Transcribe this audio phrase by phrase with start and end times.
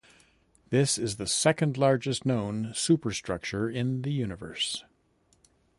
[0.71, 4.83] This is the second largest known super-structure in the universe.